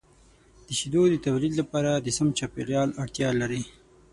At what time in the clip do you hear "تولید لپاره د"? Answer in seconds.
1.27-2.07